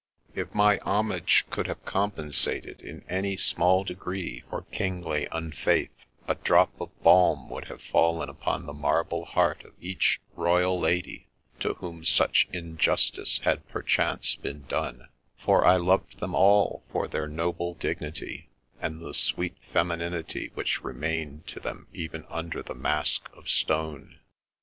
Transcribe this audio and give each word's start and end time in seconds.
If 0.33 0.55
my 0.55 0.79
homage 0.79 1.45
could 1.51 1.67
have 1.67 1.85
compensated 1.85 2.81
in 2.81 3.03
any 3.07 3.37
small 3.37 3.83
degree 3.83 4.43
for 4.49 4.63
kingly 4.63 5.27
unfaith, 5.31 5.91
a 6.27 6.33
drop 6.33 6.71
of 6.81 6.89
balm 7.03 7.51
would 7.51 7.65
have 7.65 7.83
fallen 7.83 8.27
upon 8.27 8.65
the 8.65 8.73
marble 8.73 9.25
heart 9.25 9.63
of 9.63 9.73
each 9.79 10.19
royal 10.35 10.79
lady 10.79 11.27
to 11.59 11.75
whom 11.75 12.03
such 12.03 12.47
injustice 12.51 13.41
had 13.43 13.69
perchance 13.69 14.33
been 14.35 14.63
done; 14.63 15.07
for 15.37 15.65
I 15.67 15.75
loved 15.75 16.17
them 16.19 16.33
all 16.33 16.83
for 16.91 17.07
their 17.07 17.27
noble 17.27 17.75
dignity, 17.75 18.49
and 18.81 18.99
the 19.01 19.13
sweet 19.13 19.57
femininity 19.71 20.49
which 20.55 20.83
remained 20.83 21.45
to 21.49 21.59
them 21.59 21.85
even 21.93 22.25
under 22.27 22.63
the 22.63 22.73
mask 22.73 23.29
of 23.33 23.47
stone. 23.47 24.17